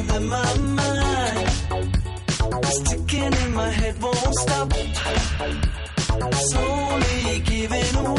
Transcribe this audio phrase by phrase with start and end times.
[0.08, 1.50] out my mind.
[2.68, 4.72] Sticking in my head won't stop.
[6.50, 8.19] Slowly giving away.